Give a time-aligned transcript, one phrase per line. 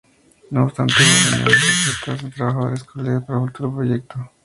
[0.49, 4.31] No obstante, hubo reuniones secretas entre trabajadores colegas para el futuro proyecto.